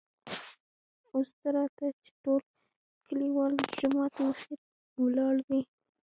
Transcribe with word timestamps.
اوس 1.13 1.29
ته 1.39 1.47
راځه 1.55 1.87
چې 2.03 2.11
ټول 2.23 2.41
کليوال 3.07 3.51
دجومات 3.61 4.13
مخکې 4.25 4.55
ولاړ 5.03 5.35
دي. 5.49 5.61